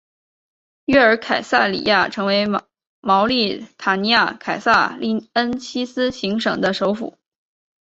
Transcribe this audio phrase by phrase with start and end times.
[0.85, 2.47] 约尔凯撒里亚成为
[3.01, 7.19] 茅利塔尼亚凯撒利恩西斯行省的首府。